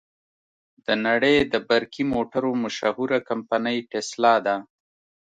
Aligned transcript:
د 0.85 0.87
نړې 1.07 1.35
د 1.53 1.55
برقی 1.69 2.03
موټرو 2.13 2.49
مشهوره 2.63 3.19
کمپنۍ 3.29 3.77
ټسلا 3.91 4.35
ده. 4.45 4.55